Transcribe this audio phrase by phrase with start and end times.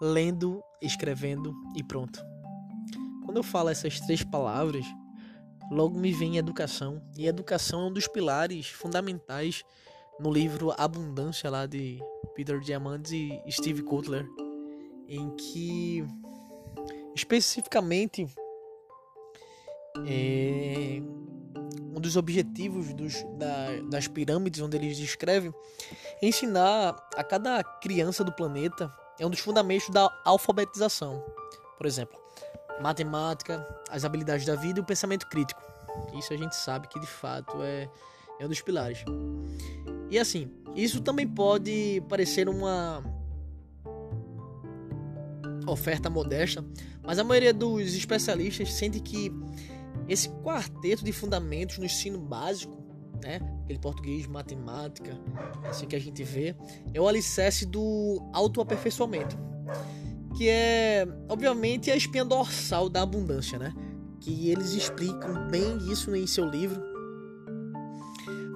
[0.00, 2.24] lendo, escrevendo e pronto.
[3.24, 4.84] Quando eu falo essas três palavras,
[5.70, 7.02] logo me vem educação.
[7.16, 9.62] E educação é um dos pilares fundamentais
[10.18, 11.98] no livro Abundância lá de
[12.34, 13.12] Peter Diamandis
[13.46, 14.26] e Steve Kotler,
[15.06, 16.04] em que
[17.14, 18.26] especificamente
[20.06, 21.00] é,
[21.94, 25.52] um dos objetivos dos, da, das pirâmides onde eles descrevem
[26.22, 31.22] é ensinar a cada criança do planeta é um dos fundamentos da alfabetização.
[31.76, 32.18] Por exemplo,
[32.80, 35.60] matemática, as habilidades da vida e o pensamento crítico.
[36.18, 37.88] Isso a gente sabe que de fato é,
[38.40, 39.04] é um dos pilares.
[40.10, 43.04] E assim, isso também pode parecer uma
[45.66, 46.64] oferta modesta,
[47.02, 49.30] mas a maioria dos especialistas sente que
[50.08, 52.79] esse quarteto de fundamentos no ensino básico,
[53.22, 55.18] né, aquele português, matemática,
[55.64, 56.54] assim que a gente vê,
[56.92, 59.50] é o alicerce do autoaperfeiçoamento
[60.36, 63.74] que é, obviamente, a espinha dorsal da abundância, né?
[64.20, 66.82] Que eles explicam bem isso em seu livro.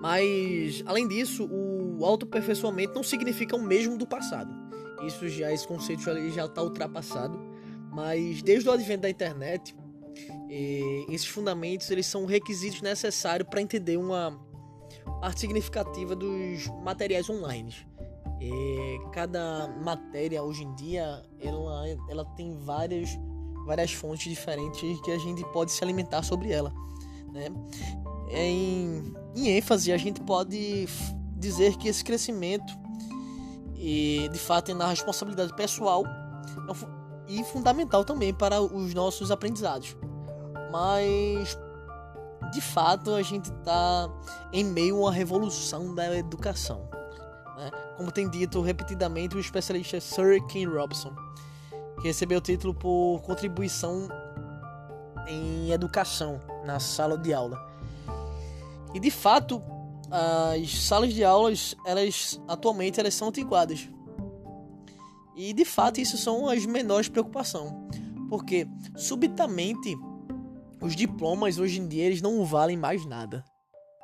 [0.00, 4.52] Mas, além disso, o autoaperfeiçoamento não significa o mesmo do passado.
[5.06, 7.38] Isso já, esse conceito já, está ultrapassado.
[7.92, 9.74] Mas, desde o advento da internet,
[10.50, 14.38] eh, esses fundamentos eles são requisitos necessários para entender uma
[15.20, 17.74] parte significativa dos materiais online.
[18.40, 23.10] É, cada matéria hoje em dia ela, ela tem várias,
[23.66, 26.72] várias fontes diferentes que a gente pode se alimentar sobre ela.
[27.32, 27.48] Né?
[28.30, 30.86] Em, em ênfase, a gente pode
[31.36, 32.72] dizer que esse crescimento,
[33.76, 39.96] e, de fato, é na responsabilidade pessoal é e fundamental também para os nossos aprendizados.
[40.70, 41.56] Mas,
[42.50, 44.08] de fato, a gente está
[44.52, 46.88] em meio a uma revolução da educação
[47.60, 47.70] né?
[47.96, 51.14] como tem dito repetidamente o especialista Sir Ken Robson,
[52.00, 54.08] que recebeu o título por contribuição
[55.28, 57.60] em educação na sala de aula.
[58.94, 59.62] E de fato,
[60.10, 63.88] as salas de aulas, elas atualmente elas são antiquadas.
[65.36, 67.72] E de fato, isso são as menores preocupações,
[68.28, 68.66] porque
[68.96, 69.96] subitamente
[70.80, 73.44] os diplomas hoje em dia eles não valem mais nada.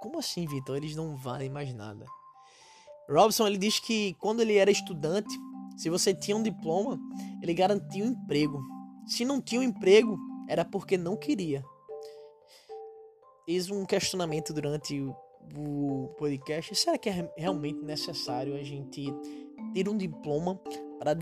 [0.00, 0.76] Como assim, Vitor?
[0.76, 2.04] Eles não valem mais nada.
[3.08, 5.34] Robson ele diz que quando ele era estudante,
[5.76, 6.98] se você tinha um diploma,
[7.42, 8.62] ele garantia um emprego.
[9.06, 10.18] Se não tinha um emprego,
[10.48, 11.64] era porque não queria.
[13.46, 14.98] Eis um questionamento durante
[15.56, 19.12] o podcast: será que é realmente necessário a gente
[19.74, 20.58] ter um diploma
[20.98, 21.14] para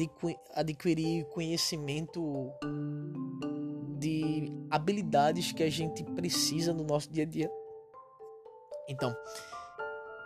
[0.54, 2.52] adquirir conhecimento
[4.02, 7.50] de habilidades que a gente precisa no nosso dia a dia?
[8.88, 9.14] Então,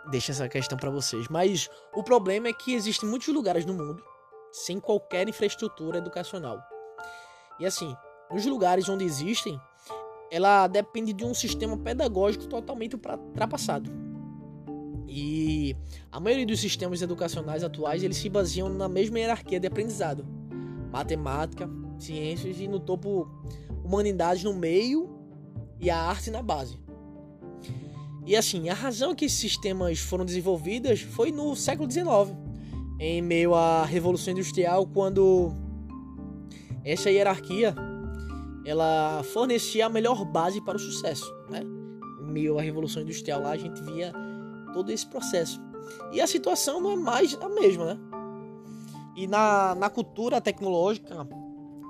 [0.09, 1.27] deixo essa questão para vocês.
[1.29, 4.03] Mas o problema é que existem muitos lugares no mundo
[4.51, 6.59] sem qualquer infraestrutura educacional.
[7.59, 7.95] E assim,
[8.31, 9.59] nos lugares onde existem,
[10.31, 13.91] ela depende de um sistema pedagógico totalmente ultrapassado.
[15.07, 15.75] E
[16.11, 20.25] a maioria dos sistemas educacionais atuais eles se baseiam na mesma hierarquia de aprendizado:
[20.91, 23.27] matemática, ciências e no topo
[23.87, 25.09] humanidades no meio
[25.79, 26.77] e a arte na base.
[28.25, 32.35] E assim, a razão que esses sistemas foram desenvolvidos foi no século XIX,
[32.99, 35.53] em meio à Revolução Industrial, quando
[36.83, 37.73] essa hierarquia
[38.65, 41.61] ela fornecia a melhor base para o sucesso, né?
[42.21, 44.11] Em meio à Revolução Industrial lá a gente via
[44.73, 45.61] todo esse processo.
[46.11, 47.99] E a situação não é mais a mesma, né?
[49.15, 51.25] E na, na cultura tecnológica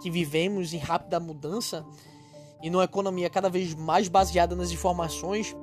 [0.01, 1.85] que vivemos em rápida mudança
[2.61, 5.55] e numa economia cada vez mais baseada nas informações,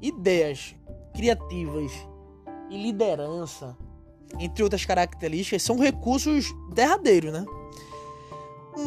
[0.00, 0.74] ideias
[1.14, 1.92] criativas
[2.70, 3.76] e liderança,
[4.38, 7.44] entre outras características, são recursos derradeiros, né?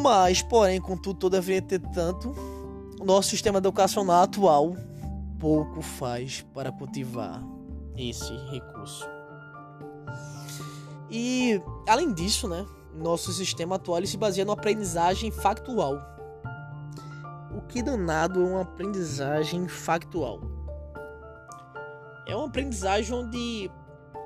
[0.02, 2.34] Mas, porém, contudo, todavia, tanto,
[3.00, 4.76] o nosso sistema educacional atual
[5.38, 7.42] pouco faz para cultivar
[7.96, 9.06] esse recurso.
[11.10, 15.98] E, além disso, né, nosso sistema atual se baseia na aprendizagem factual.
[17.56, 20.40] O que danado é uma aprendizagem factual?
[22.28, 23.70] é uma aprendizagem onde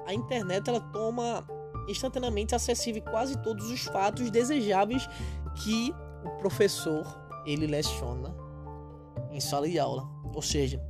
[0.07, 1.47] a internet ela toma
[1.89, 5.09] instantaneamente acessível quase todos os fatos desejáveis
[5.63, 5.95] que
[6.25, 7.07] o professor
[7.47, 8.35] ele leciona
[9.31, 10.09] em sala de aula.
[10.35, 10.83] Ou seja,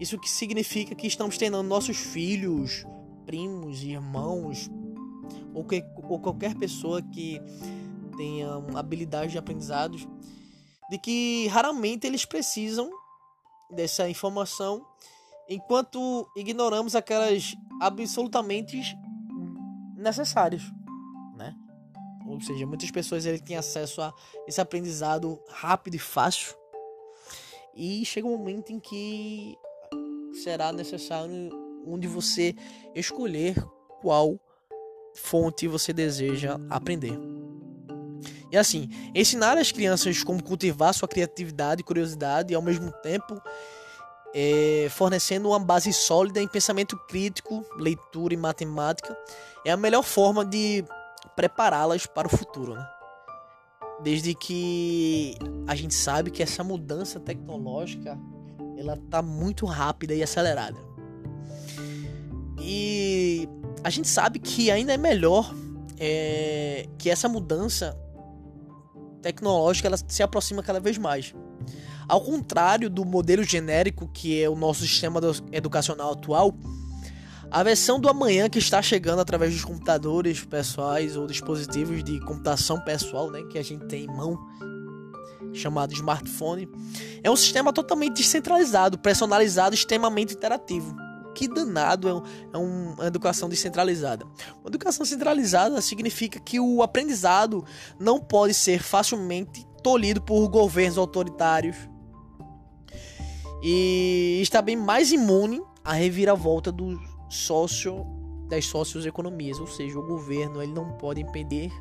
[0.00, 2.86] isso que significa que estamos treinando nossos filhos,
[3.26, 4.70] primos, irmãos
[5.54, 7.40] ou, que, ou qualquer pessoa que
[8.16, 10.06] tenha habilidade de aprendizados
[10.90, 12.90] de que raramente eles precisam
[13.70, 14.86] dessa informação
[15.48, 18.80] enquanto ignoramos aquelas absolutamente
[19.96, 20.62] necessárias,
[21.36, 21.54] né?
[22.26, 24.12] Ou seja, muitas pessoas ele têm acesso a
[24.46, 26.54] esse aprendizado rápido e fácil.
[27.74, 29.56] E chega um momento em que
[30.42, 31.50] será necessário
[31.86, 32.54] onde você
[32.94, 33.54] escolher
[34.00, 34.38] qual
[35.14, 37.18] fonte você deseja aprender.
[38.50, 43.40] E assim, ensinar as crianças como cultivar sua criatividade e curiosidade e ao mesmo tempo
[44.34, 49.16] é, fornecendo uma base sólida em pensamento crítico, leitura e matemática
[49.64, 50.84] é a melhor forma de
[51.36, 52.74] prepará-las para o futuro.
[52.74, 52.86] Né?
[54.02, 58.18] Desde que a gente sabe que essa mudança tecnológica
[58.76, 60.78] ela está muito rápida e acelerada.
[62.60, 63.48] E
[63.84, 65.54] a gente sabe que ainda é melhor
[65.98, 67.94] é, que essa mudança
[69.20, 71.34] tecnológica ela se aproxima cada vez mais.
[72.08, 75.20] Ao contrário do modelo genérico que é o nosso sistema
[75.52, 76.54] educacional atual,
[77.50, 82.80] a versão do amanhã que está chegando através dos computadores pessoais ou dispositivos de computação
[82.80, 84.38] pessoal, né, que a gente tem em mão,
[85.52, 86.68] chamado smartphone,
[87.22, 91.03] é um sistema totalmente descentralizado, personalizado, extremamente interativo.
[91.34, 92.22] Que danado é, um,
[92.52, 94.24] é uma educação descentralizada?
[94.60, 97.64] Uma educação centralizada significa que o aprendizado
[97.98, 101.76] não pode ser facilmente tolhido por governos autoritários
[103.62, 107.00] e está bem mais imune à reviravolta do
[107.30, 108.06] sócio
[108.48, 111.72] das socioeconomias, ou seja, o governo ele não pode impedir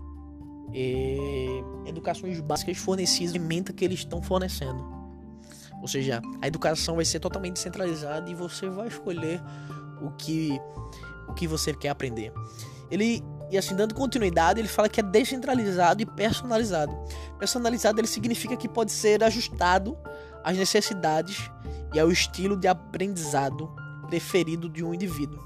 [0.74, 5.03] é, educações básicas fornecidas emenda que eles estão fornecendo.
[5.84, 9.44] Ou seja, a educação vai ser totalmente centralizada e você vai escolher
[10.02, 10.58] o que
[11.28, 12.32] o que você quer aprender.
[12.90, 13.22] Ele
[13.52, 16.98] e assim dando continuidade, ele fala que é descentralizado e personalizado.
[17.38, 19.98] Personalizado ele significa que pode ser ajustado
[20.42, 21.52] às necessidades
[21.94, 23.70] e ao estilo de aprendizado
[24.08, 25.46] preferido de um indivíduo.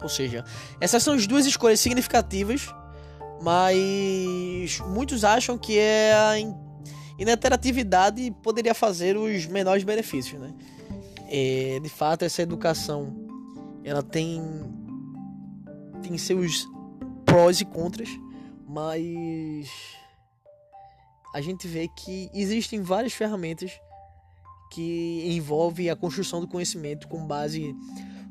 [0.00, 0.44] Ou seja,
[0.80, 2.72] essas são as duas escolhas significativas,
[3.42, 6.38] mas muitos acham que é a
[7.18, 10.52] interatividade poderia fazer os menores benefícios, né?
[11.28, 13.14] É, de fato, essa educação
[13.84, 14.40] ela tem
[16.02, 16.66] tem seus
[17.24, 18.08] prós e contras,
[18.66, 19.70] mas
[21.34, 23.72] a gente vê que existem várias ferramentas
[24.72, 27.74] que envolvem a construção do conhecimento com base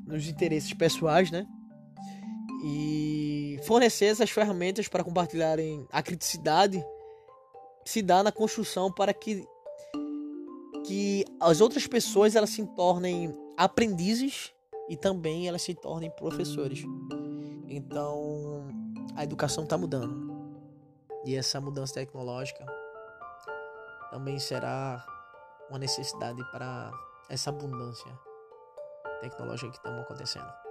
[0.06, 1.46] nos interesses pessoais, né?
[2.64, 6.84] E fornecer essas ferramentas para compartilharem a criticidade
[7.86, 9.46] se dá na construção para que
[10.86, 14.52] que as outras pessoas elas se tornem aprendizes
[14.90, 16.84] e também elas se tornem professores.
[17.68, 18.68] Então,
[19.16, 20.32] a educação está mudando.
[21.24, 22.66] E essa mudança tecnológica
[24.10, 25.06] também será
[25.70, 26.92] uma necessidade para
[27.30, 28.12] essa abundância
[29.22, 30.71] tecnológica que estamos acontecendo.